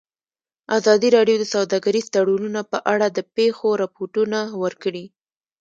ازادي 0.77 1.09
راډیو 1.17 1.35
د 1.39 1.45
سوداګریز 1.53 2.05
تړونونه 2.15 2.61
په 2.71 2.77
اړه 2.93 3.07
د 3.11 3.19
پېښو 3.35 3.69
رپوټونه 3.83 4.39
ورکړي. 4.63 5.05